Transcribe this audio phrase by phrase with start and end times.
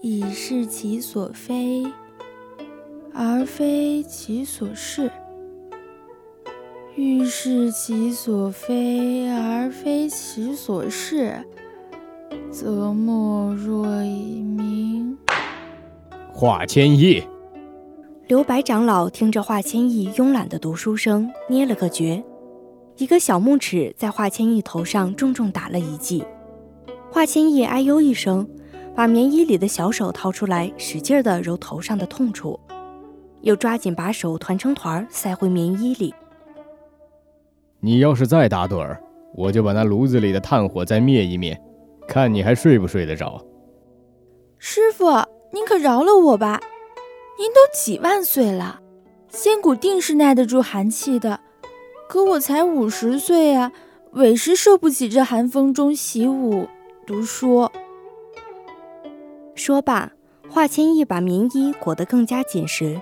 [0.00, 1.84] 已是其所非，
[3.12, 5.08] 而非其所是；
[6.94, 11.44] 欲是其所非，而非其所是，
[12.48, 15.18] 则莫若以明。
[16.32, 17.20] 华千亿，
[18.28, 22.22] 刘白长老听着华千亿慵懒的读书声，捏了个诀。
[22.98, 26.22] 一个小木尺在华千亿头上重重打了一记，
[27.10, 28.48] 华千亿哎呦一声，
[28.98, 32.58] 把棉衣里的小手掏出来，使劲地揉头上的痛处，
[33.42, 36.12] 又抓紧把手团成团塞回棉衣里。
[37.78, 39.00] 你要是再打盹儿，
[39.36, 41.56] 我就把那炉子里的炭火再灭一灭，
[42.08, 43.40] 看你还睡不睡得着。
[44.58, 45.06] 师傅，
[45.52, 46.60] 您可饶了我吧！
[47.38, 48.80] 您都几万岁了，
[49.28, 51.38] 仙骨定是耐得住寒气的。
[52.08, 53.70] 可我才五十岁呀，
[54.14, 56.66] 委实受不起这寒风中习武
[57.06, 57.70] 读书。
[59.58, 60.12] 说罢，
[60.48, 62.96] 华千亿把棉衣裹得更加紧实，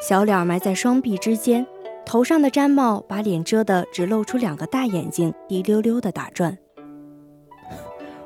[0.00, 1.66] 小脸埋在双臂之间，
[2.06, 6.56] 头上的毡帽把脸遮得只露出两个大眼睛，滴溜溜的打转。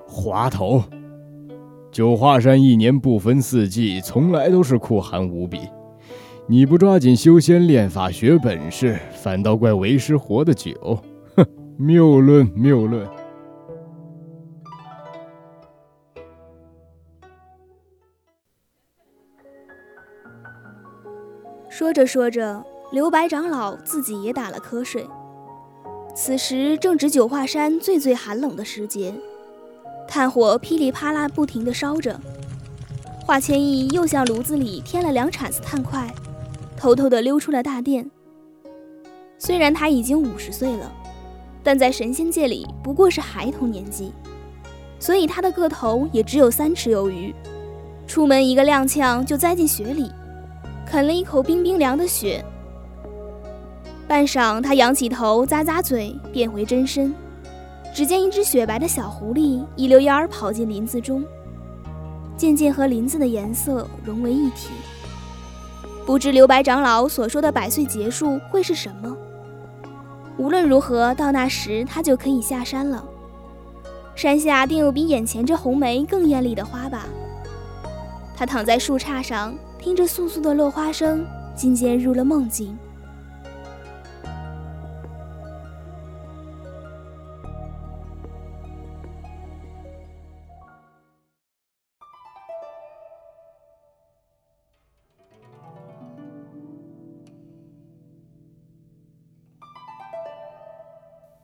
[0.06, 0.84] 滑头，
[1.90, 5.60] 九华山一年不分四季，从来都是酷寒无比。
[6.46, 10.74] 你不抓紧修仙练法学本事，反倒怪为师活得久。
[11.36, 11.46] 哼，
[11.78, 13.08] 谬论谬论。
[21.74, 25.08] 说着说着，刘白长老自己也打了瞌睡。
[26.14, 29.14] 此时正值九华山最最寒冷的时节，
[30.06, 32.20] 炭火噼里啪啦不停地烧着。
[33.24, 36.06] 华千亿又向炉子里添了两铲子炭块。
[36.76, 38.10] 偷偷地溜出了大殿。
[39.38, 40.92] 虽然他已经五十岁了，
[41.62, 44.12] 但在神仙界里不过是孩童年纪，
[44.98, 47.34] 所以他的个头也只有三尺有余。
[48.06, 50.10] 出门一个踉跄就栽进雪里，
[50.92, 52.44] 啃了一口冰冰凉的雪。
[54.06, 57.14] 半晌，他仰起头，咂咂嘴，变回真身。
[57.94, 61.24] 只见一只雪白的小狐狸一溜烟儿跑进林子中，
[62.36, 64.68] 渐渐和林子的颜色融为一体。
[66.04, 69.16] 不知刘白长老所说的百岁结束会是什么？
[70.36, 73.02] 无论如何，到那时他就可以下山了。
[74.14, 77.06] 山下定有比眼前这红梅更艳丽的花吧？
[78.36, 81.26] 他躺在树杈上，听着簌簌的落花声，
[81.56, 82.78] 渐渐入了梦境。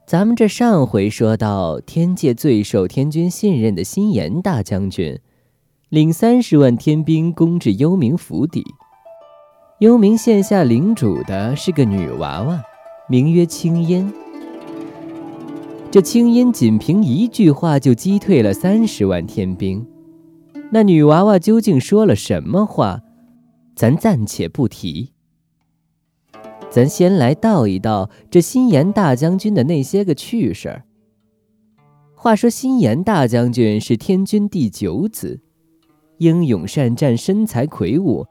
[0.07, 5.19] 咱们这上回说到，天界最受天君信任的心妍大将军，
[5.89, 8.63] 领三十万天兵攻至幽冥府邸。
[9.79, 12.61] 幽冥县下领主的是个女娃娃，
[13.07, 14.13] 名曰青烟。
[15.89, 19.83] 这青烟仅凭一句话就击退了三十万天兵。
[20.71, 23.01] 那女娃娃究竟说了什么话，
[23.75, 25.13] 咱暂且不提。
[26.69, 30.83] 咱先来道一道这心妍大将军的那些个趣事儿。
[32.13, 35.41] 话说心妍大将军是天君第九子，
[36.19, 38.27] 英勇善战，身材魁梧，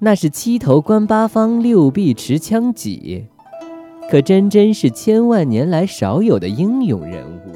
[0.00, 3.26] 那是七头观八方，六臂持枪戟，
[4.10, 7.52] 可真真是千万年来少有的英勇人物。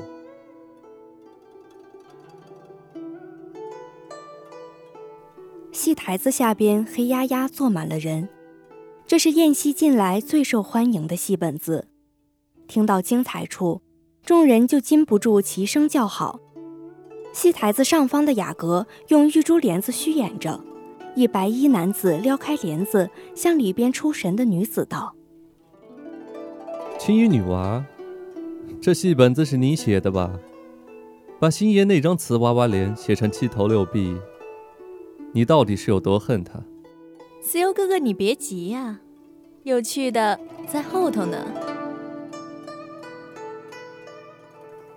[5.73, 8.29] 戏台子下边黑压压坐满了人。
[9.07, 11.89] 这是燕西近来最受欢迎的戏本子，
[12.69, 13.81] 听到精彩处，
[14.23, 16.41] 众人就禁不住齐声叫好。
[17.33, 20.61] 戏台子上方的雅阁用玉珠帘子虚掩着，
[21.15, 25.15] 一白衣男子撩开帘子，向里边出神的女子道
[27.01, 27.85] ：“青衣女娃，
[28.81, 30.39] 这戏本子是你写的吧？
[31.41, 34.17] 把星爷那张瓷娃娃脸写成七头六臂，
[35.33, 36.61] 你到底是有多恨他？”
[37.41, 39.01] 思悠哥哥，你别急呀，
[39.65, 40.39] 有趣的
[40.69, 41.72] 在后头呢。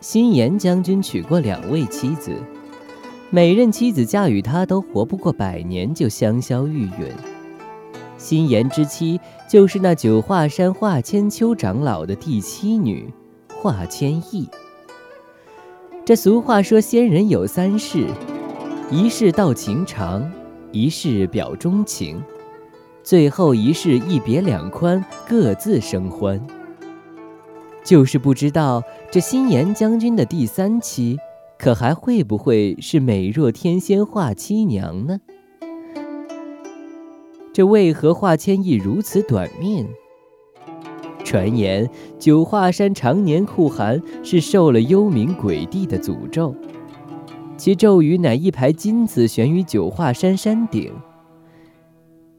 [0.08, 2.32] 新颜将军娶过两位妻子，
[3.32, 7.12] 每任妻子嫁与他都活不过百年就香消玉殒。
[8.16, 9.20] 新颜之妻
[9.50, 13.12] 就是那九华山华千秋长老的第七女
[13.50, 14.48] 华千亿。
[16.06, 18.06] 这俗话说，仙人有三世：
[18.92, 20.32] 一世道情长，
[20.72, 22.22] 一世表忠情，
[23.02, 26.40] 最后一世一别两宽，各自生欢。
[27.86, 31.20] 就是不知道这新颜将军的第三妻，
[31.60, 35.20] 可还会不会是美若天仙华七娘呢？
[37.54, 39.88] 这为何华千亿如此短命？
[41.24, 41.88] 传言
[42.20, 46.56] 九华山常年酷寒，是受了幽冥鬼帝的诅咒。
[47.56, 50.92] 其咒语乃一排金子悬于九华山山顶，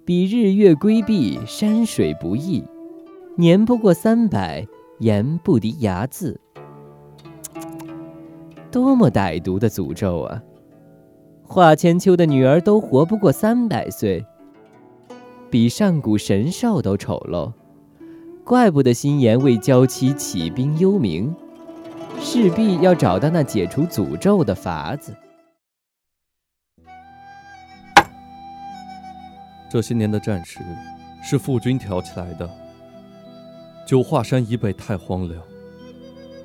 [0.05, 2.65] 比日月归避，山水不易，
[3.37, 4.67] 年不过三百。
[4.99, 6.35] 言不敌睚眦，
[8.71, 10.43] 多么歹毒的诅咒啊！
[11.45, 14.25] 华千秋的女儿都活不过三百岁，
[15.51, 17.53] 比上古神兽都丑陋，
[18.43, 21.31] 怪不得新颜为娇妻起兵幽冥，
[22.19, 25.15] 势必要找到那解除诅咒的法子。
[29.69, 30.61] 这些年的战事，
[31.23, 32.49] 是父君挑起来的。
[33.87, 35.41] 九华山以北太荒凉，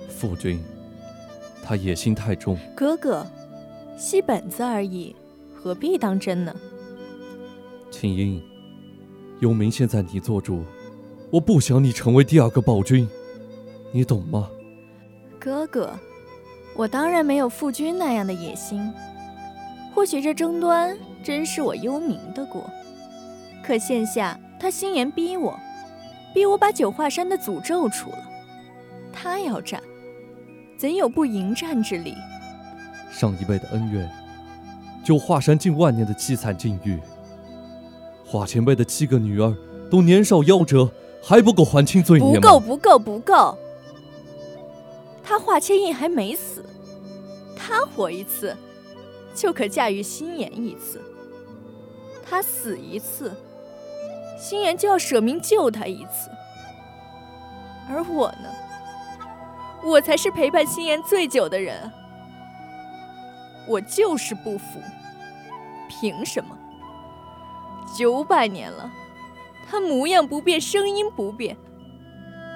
[0.08, 0.64] 父君
[1.64, 2.56] 他野心太重。
[2.76, 3.26] 哥哥，
[3.98, 5.16] 戏本子而已，
[5.56, 6.56] 何必当真呢？
[7.90, 8.40] 青音，
[9.40, 10.64] 幽冥现在你做主，
[11.32, 13.10] 我不想你成为第二个暴君，
[13.92, 14.48] 你懂吗？
[15.40, 15.98] 哥哥，
[16.76, 18.94] 我当然没有父君那样的野心。
[19.96, 22.70] 或许这争端真是我幽冥的过，
[23.66, 25.60] 可现下他心言逼我。
[26.34, 28.18] 逼我把九华山的诅咒除了，
[29.12, 29.82] 他要战，
[30.78, 32.16] 怎有不迎战之理？
[33.12, 34.10] 上一辈的恩怨，
[35.04, 37.00] 九华山近万年的凄惨境遇，
[38.26, 39.54] 华前辈的七个女儿
[39.90, 40.90] 都年少夭折，
[41.22, 42.40] 还不够还清罪孽吗？
[42.40, 43.58] 不够，不够，不够！
[45.24, 46.66] 他华千印还没死，
[47.56, 48.56] 他活一次，
[49.36, 51.00] 就可驾驭心眼一次；
[52.24, 53.34] 他死一次。
[54.42, 56.32] 心妍就要舍命救他一次，
[57.88, 58.50] 而我呢？
[59.84, 61.92] 我才是陪伴心妍最久的人。
[63.68, 64.80] 我就是不服，
[65.88, 66.58] 凭什么？
[67.96, 68.92] 九百年了，
[69.70, 71.56] 他模样不变，声音不变，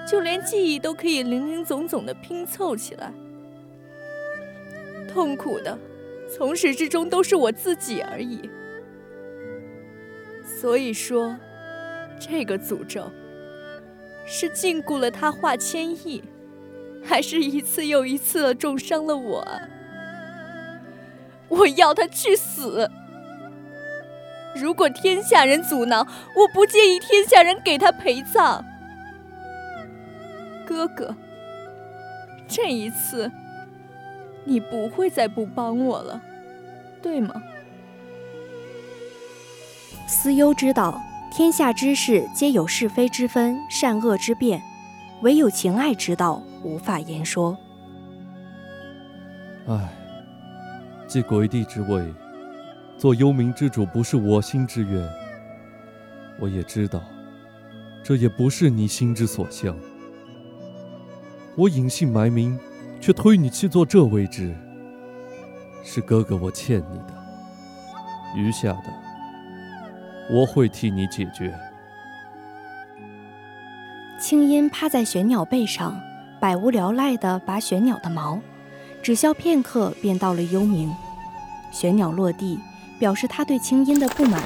[0.07, 3.13] 就连记忆都可以零零总总的拼凑起来。
[5.07, 5.77] 痛苦的，
[6.35, 8.49] 从始至终都是我自己而已。
[10.43, 11.37] 所以说。
[12.19, 13.11] 这个诅咒
[14.25, 16.23] 是禁锢了他华千亿，
[17.03, 19.47] 还是一次又一次的重伤了我？
[21.47, 22.89] 我要他去死！
[24.55, 28.65] 如果天下人阻挠，我不介意天下人给他陪葬。
[30.65, 31.15] 哥哥，
[32.47, 33.31] 这一次
[34.43, 36.21] 你不会再不帮我了，
[37.01, 37.43] 对吗？
[40.07, 40.99] 思悠知道。
[41.35, 44.63] 天下之事皆有是非之分、善恶之辨，
[45.21, 47.57] 唯有情爱之道无法言说。
[49.67, 49.93] 唉，
[51.05, 52.05] 继鬼帝之位，
[52.97, 55.05] 做幽冥之主不是我心之愿。
[56.39, 57.03] 我也知道，
[58.01, 59.75] 这也不是你心之所向。
[61.57, 62.57] 我隐姓埋名，
[63.01, 64.55] 却推你去做这位置，
[65.83, 67.13] 是哥哥我欠你的。
[68.37, 69.04] 余下的。
[70.29, 71.53] 我会替你解决。
[74.19, 75.99] 青音趴在玄鸟背上，
[76.39, 78.39] 百无聊赖地拔玄鸟的毛，
[79.03, 80.89] 只消片刻，便到了幽冥。
[81.71, 82.57] 玄鸟落地，
[82.97, 84.41] 表示他对青音的不满。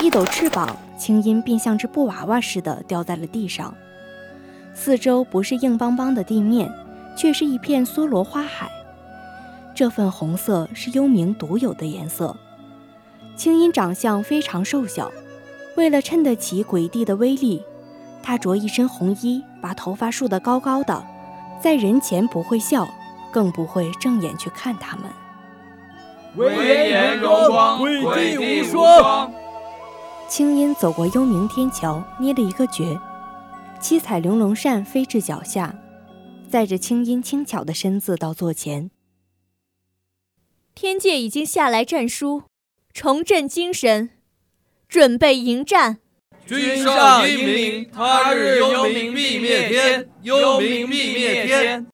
[0.00, 3.74] 一抖翅膀，青音便像只布娃娃似的掉在了地上。
[4.74, 6.70] 四周不是硬邦邦的地面，
[7.16, 8.70] 却是一片梭罗花海。
[9.74, 12.34] 这份红色是幽冥独有的颜色。
[13.36, 15.12] 青音长相非常瘦小，
[15.76, 17.62] 为了衬得起鬼帝的威力，
[18.22, 21.06] 她着一身红衣，把头发梳得高高的，
[21.62, 22.88] 在人前不会笑，
[23.30, 25.04] 更不会正眼去看他们。
[26.36, 29.30] 威严荣光，鬼帝无双。
[30.28, 32.98] 青音走过幽冥天桥，捏了一个诀，
[33.78, 35.74] 七彩玲珑扇飞至脚下，
[36.50, 38.90] 载着青音轻巧的身子到座前。
[40.74, 42.42] 天界已经下来战书，
[42.96, 44.08] 重振精神，
[44.88, 45.98] 准备迎战。
[46.46, 51.86] 君上英明，他日幽冥必灭天，幽冥必灭天。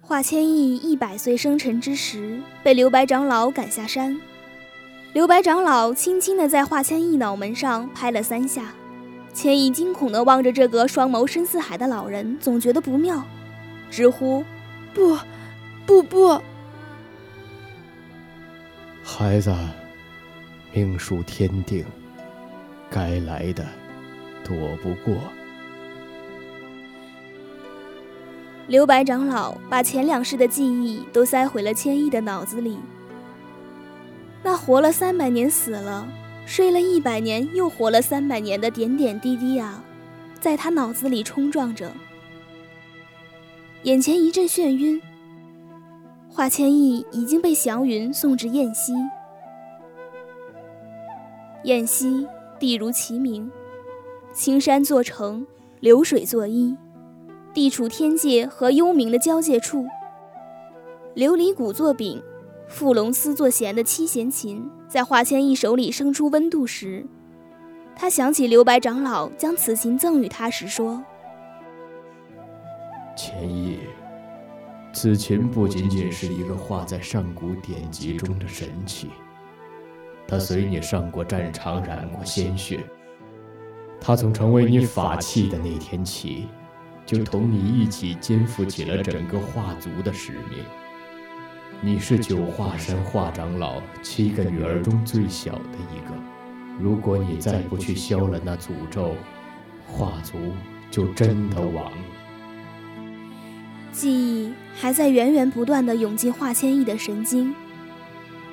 [0.00, 4.20] 华千亿一百岁生辰之时，被刘白长老赶下山。
[5.14, 8.74] 刘白长老轻轻地在华千亿脑门上拍了三下，
[9.32, 13.24] 千亿惊恐地望着这个双眸深似海的老人，总觉得不妙，
[13.88, 14.44] 直呼
[14.92, 15.16] ：“不，
[15.86, 16.42] 不不！”
[19.04, 19.54] 孩子，
[20.72, 21.84] 命数天定，
[22.90, 23.64] 该来的
[24.42, 25.14] 躲不过。
[28.66, 32.80] 刘白长老把前两世的记忆都塞回了千亿的脑子里。
[34.46, 36.06] 那活了三百年死了，
[36.44, 39.82] 睡了一百年又活了三百年的点点滴滴啊，
[40.38, 41.90] 在他脑子里冲撞着，
[43.84, 45.00] 眼前一阵眩晕。
[46.28, 48.92] 华千亿已经被祥云送至燕西，
[51.62, 53.50] 燕西地如其名，
[54.34, 55.46] 青山作城，
[55.80, 56.76] 流水作衣，
[57.54, 59.86] 地处天界和幽冥的交界处，
[61.14, 62.22] 琉璃谷作柄。
[62.66, 67.06] 傅龙思作弦的七弦琴，在华千亿手里生出温度时，
[67.94, 71.02] 他想起刘白长老将此琴赠予他时说
[73.16, 73.78] ：“千亿，
[74.92, 79.10] 此琴不仅仅是一个画在上古典籍中的神器，
[80.26, 82.80] 它随你上过战场，染过鲜血。
[84.00, 86.48] 它从成为你法器的那天起，
[87.06, 90.64] 就同你一起肩负起了整个画族的使命。”
[91.84, 96.14] 你是九华山华长老七个女儿中最小的一个。
[96.80, 99.14] 如果你再不去消了那诅咒，
[99.86, 100.38] 华族
[100.90, 101.98] 就真的亡了。
[103.92, 107.54] 记忆还在源源不断的涌进华千亿的神经，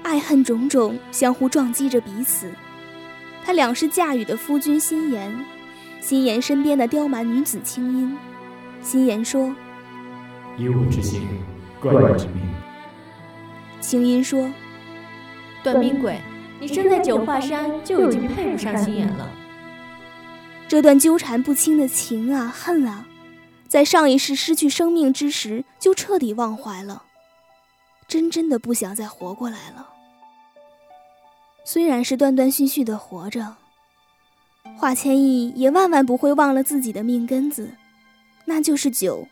[0.04, 2.52] 爱恨种种相互撞击着彼此。
[3.46, 5.34] 他两世嫁与的夫君心妍，
[6.02, 8.18] 心妍身边的刁蛮女子青音。
[8.82, 9.56] 心妍说
[10.60, 11.22] ：“以我之心，
[11.80, 12.42] 怪你之命。”
[13.82, 14.50] 青音说
[15.64, 16.22] ：“短命鬼，
[16.60, 19.28] 你生在九华山就已经配不上心眼了。
[20.68, 23.08] 这段纠缠不清的情啊恨啊，
[23.68, 27.04] 在上一世失去生命之时就彻底忘怀了，
[28.08, 29.90] 真真的不想再活过来了。
[31.66, 33.56] 虽然是断断续续的活着，
[34.78, 37.72] 华千亿也万万不会忘了自己的命根子，
[38.46, 39.28] 那就是酒。”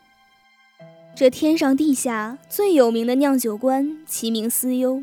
[1.14, 5.02] 这天上地下最有名的酿酒官，其名思幽。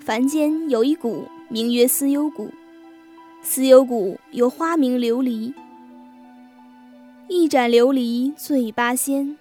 [0.00, 2.50] 凡间有一谷，名曰思幽谷。
[3.40, 5.52] 思幽谷有花名琉璃。
[7.28, 9.36] 一盏琉璃醉八仙，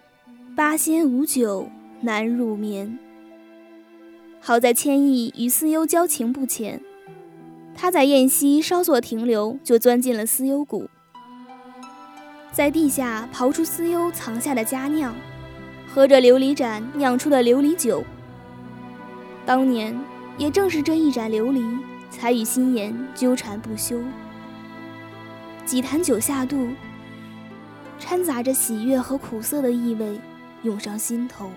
[0.55, 1.67] 八仙无酒
[2.01, 2.99] 难入眠。
[4.39, 6.79] 好在千亿与思幽交情不浅，
[7.73, 10.87] 他在燕西稍作停留，就钻进了思幽谷，
[12.51, 15.15] 在地下刨出思幽藏下的佳酿。
[15.95, 18.03] 喝着琉璃盏酿出的琉璃酒，
[19.45, 19.97] 当年
[20.37, 23.97] 也正是这一盏琉璃，才与心妍纠缠不休。
[25.65, 26.67] 几坛酒下肚，
[27.97, 30.19] 掺杂着喜悦和苦涩的意味
[30.63, 31.49] 涌上心头。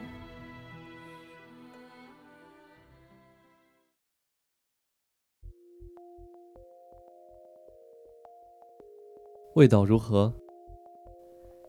[9.57, 10.33] 味道如何？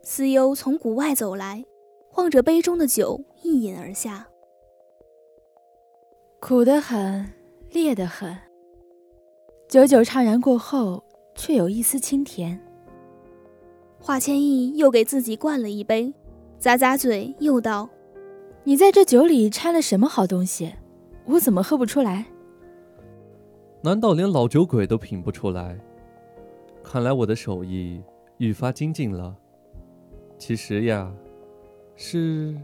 [0.03, 1.65] 思幽从谷外走来。
[2.19, 4.27] 望着杯中的酒，一饮而下。
[6.41, 7.25] 苦得很，
[7.71, 8.38] 烈得很。
[9.69, 11.01] 久久怅然过后，
[11.33, 12.59] 却有一丝清甜。
[14.01, 16.13] 华千意又给自己灌了一杯，
[16.59, 17.89] 咂咂嘴，又道
[18.65, 20.73] ：“你在这酒里掺了什么好东西？
[21.25, 22.25] 我怎么喝不出来？”
[23.81, 25.79] 难道连老酒鬼都品不出来？
[26.83, 28.03] 看来我的手艺
[28.39, 29.33] 愈发精进了。
[30.38, 31.09] 其实呀。
[32.01, 32.55] 是，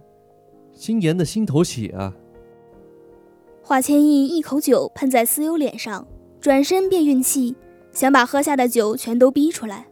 [0.71, 2.13] 心妍的心头血啊！
[3.61, 6.07] 华千意一口酒喷在思悠脸上，
[6.39, 7.53] 转身便运气，
[7.91, 9.87] 想把喝下的酒全都逼出来。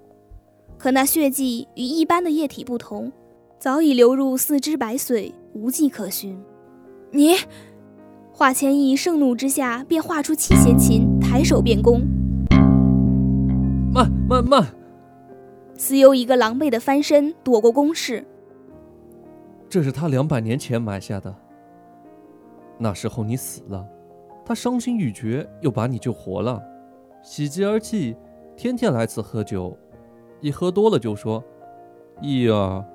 [0.78, 3.12] 可那血迹与一般的液体不同，
[3.60, 6.42] 早已流入四肢百髓，无迹可寻。
[7.12, 7.36] 你，
[8.32, 12.00] 华千意盛怒之下便画出七弦琴，抬手便攻。
[13.94, 14.74] 慢慢慢！
[15.76, 18.26] 思幽一个狼狈的翻身，躲过攻势。
[19.74, 21.36] 这是他两百年前埋下的。
[22.78, 23.84] 那时候你死了，
[24.46, 26.62] 他伤心欲绝，又把你救活了，
[27.24, 28.16] 喜极而泣，
[28.56, 29.76] 天天来此喝酒，
[30.42, 31.44] 一喝多了就说
[32.22, 32.86] ：“义儿，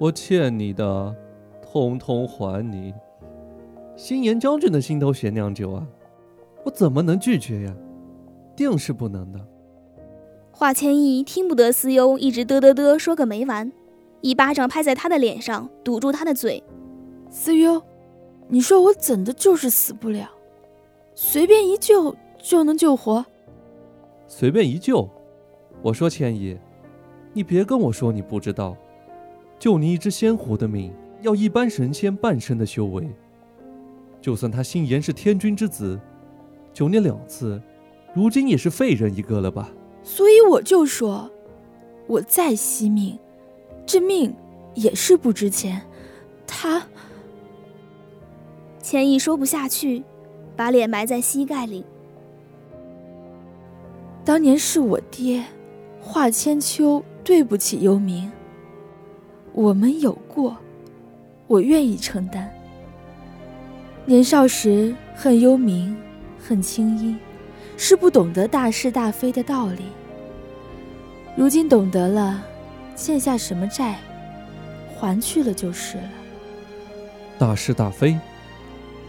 [0.00, 1.14] 我欠你的，
[1.62, 2.92] 通通还你。”
[3.94, 5.86] 新延将军的心头血酿酒啊，
[6.64, 7.76] 我怎么能拒绝呀？
[8.56, 9.38] 定是不能的。
[10.50, 13.70] 华千亿听不得思优一直嘚嘚嘚说个没完。
[14.20, 16.62] 一巴掌拍在他的脸上，堵住他的嘴。
[17.30, 17.82] 思优，
[18.48, 20.30] 你说我怎的就是死不了？
[21.14, 23.24] 随便一救就能救活？
[24.26, 25.08] 随便一救？
[25.82, 26.58] 我说千亿，
[27.32, 28.76] 你别跟我说你不知道，
[29.58, 30.92] 救你一只仙狐的命，
[31.22, 33.08] 要一般神仙半生的修为。
[34.20, 36.00] 就算他心言是天君之子，
[36.72, 37.60] 救你两次，
[38.14, 39.70] 如今也是废人一个了吧？
[40.02, 41.30] 所以我就说，
[42.06, 43.18] 我再惜命。
[43.86, 44.34] 这命
[44.74, 45.80] 也是不值钱，
[46.44, 46.84] 他
[48.82, 50.02] 千亿说不下去，
[50.56, 51.84] 把脸埋在膝盖里。
[54.24, 55.44] 当年是我爹，
[56.00, 58.28] 华千秋对不起幽冥。
[59.52, 60.56] 我们有过，
[61.46, 62.52] 我愿意承担。
[64.04, 65.94] 年少时恨幽冥，
[66.40, 67.16] 恨青衣，
[67.76, 69.84] 是不懂得大是大非的道理。
[71.36, 72.42] 如今懂得了。
[72.96, 73.98] 欠下什么债，
[74.98, 76.04] 还去了就是了。
[77.38, 78.18] 大是大非，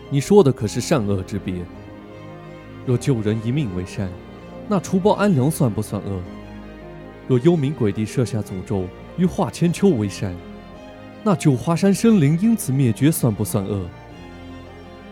[0.09, 1.55] 你说的可是善恶之别。
[2.85, 4.09] 若救人一命为善，
[4.67, 6.21] 那除暴安良算不算恶？
[7.29, 8.85] 若幽冥鬼帝设下诅咒
[9.17, 10.35] 与华千秋为善，
[11.23, 13.85] 那九华山生灵因此灭绝算不算恶？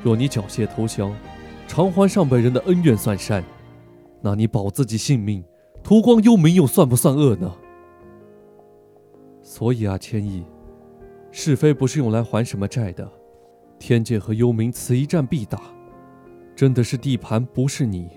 [0.03, 1.15] 若你缴械投降，
[1.67, 3.41] 偿还上辈人的恩怨算善，
[4.21, 5.43] 那你保自己性命，
[5.81, 7.53] 屠光幽冥又算不算恶呢？
[9.47, 10.43] 所以啊，千亿，
[11.29, 13.07] 是非不是用来还什么债的。
[13.77, 15.61] 天界和幽冥此一战必打，
[16.55, 18.09] 真的是地盘不是你。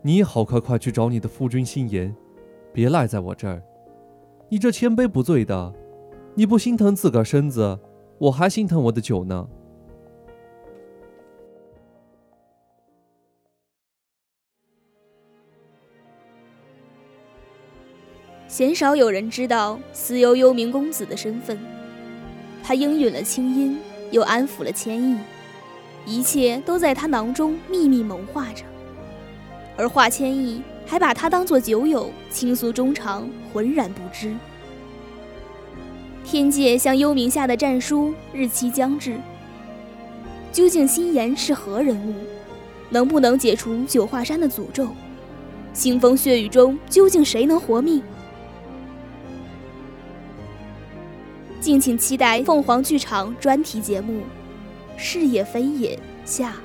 [0.00, 2.14] 你好，快快去找你的夫君心言，
[2.72, 3.60] 别赖在我这儿。
[4.48, 5.74] 你这千杯不醉的，
[6.36, 7.76] 你不心疼自个儿身子，
[8.18, 9.48] 我还心疼我的酒呢。
[18.50, 21.56] 鲜少有人知道思幽幽冥公子的身份，
[22.64, 23.78] 他应允了青音，
[24.10, 25.16] 又安抚了千亿，
[26.04, 28.64] 一切都在他囊中秘密谋划着。
[29.76, 34.34] 而华千亿还把他当作酒友，倾诉衷肠，浑然不知。
[36.24, 39.16] 天界向幽冥下的战书日期将至，
[40.50, 42.14] 究竟心言是何人物？
[42.90, 44.88] 能不能解除九华山的诅咒？
[45.72, 48.02] 腥风血雨中究竟谁能活命？
[51.60, 54.22] 敬请期待凤凰剧场专题节目
[54.96, 55.94] 《是也非也》
[56.24, 56.56] 下。